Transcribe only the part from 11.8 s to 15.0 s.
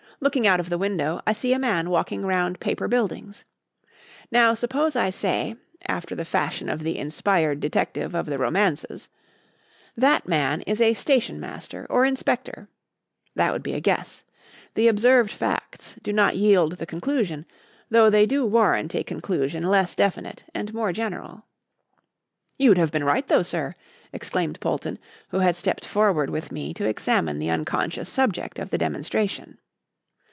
or inspector,' that would be a guess. The